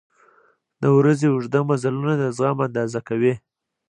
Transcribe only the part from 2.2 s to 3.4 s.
زغم اندازه کوي.